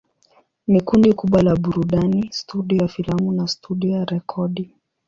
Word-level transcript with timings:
Ni 0.67 0.81
kundi 0.81 1.13
kubwa 1.13 1.41
la 1.41 1.55
burudani, 1.55 2.29
studio 2.31 2.77
ya 2.81 2.87
filamu 2.87 3.31
na 3.31 3.47
studio 3.47 3.91
ya 3.91 4.05
rekodi. 4.05 4.75